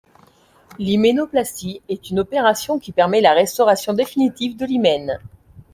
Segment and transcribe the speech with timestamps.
[0.79, 5.19] L’hyménoplastie est une opération qui permet la restauration définitive de l’hymen.